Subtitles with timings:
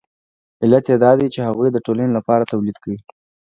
[0.61, 2.99] علت یې دا دی چې هغوی د ټولنې لپاره تولید کوي